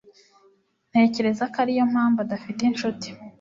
Ntekereza 0.91 1.43
ko 1.51 1.57
ariyo 1.63 1.83
mpamvu 1.91 2.19
adafite 2.25 2.61
inshuti. 2.65 3.07